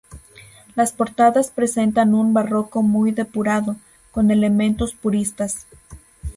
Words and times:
Las 0.75 0.93
portadas 0.93 1.51
presentan 1.51 2.15
un 2.15 2.33
barroco 2.33 2.81
muy 2.81 3.11
depurado, 3.11 3.75
con 4.11 4.31
elementos 4.31 4.95
puristas. 4.95 5.67